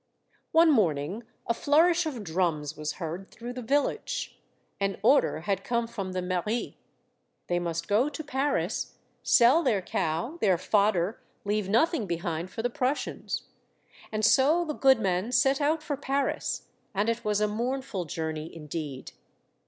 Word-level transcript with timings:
One 0.51 0.71
morning 0.71 1.25
a 1.45 1.53
flourish 1.53 2.07
of 2.07 2.23
drums 2.23 2.75
was 2.75 2.93
heard 2.93 3.29
through 3.29 3.53
the 3.53 3.61
village. 3.61 4.41
An 4.79 4.97
order 5.03 5.41
had 5.41 5.63
come 5.63 5.85
from 5.85 6.13
the 6.13 6.23
mairie. 6.23 6.79
They 7.45 7.59
must 7.59 7.87
go 7.87 8.09
to 8.09 8.23
Paris, 8.23 8.95
sell 9.21 9.61
their 9.61 9.79
cow, 9.83 10.39
their 10.41 10.57
fodder, 10.57 11.21
leave 11.45 11.69
nothing 11.69 12.07
behind 12.07 12.49
for 12.49 12.63
the 12.63 12.69
Prus 12.71 13.05
sians. 13.05 13.43
And 14.11 14.25
so 14.25 14.65
the 14.65 14.73
goodman 14.73 15.33
set 15.33 15.61
out 15.61 15.83
for 15.83 15.95
Paris, 15.97 16.63
and 16.95 17.07
it 17.07 17.23
was 17.23 17.39
a 17.39 17.47
mournful 17.47 18.05
journey 18.05 18.51
indeed. 18.55 19.11